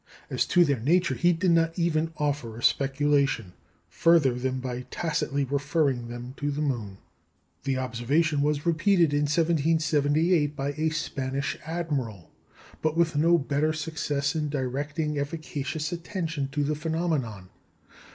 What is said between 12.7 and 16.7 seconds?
but with no better success in directing efficacious attention to